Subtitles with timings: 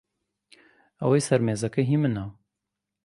[1.01, 2.25] ئەوەی سەر مێزەکە هی منە.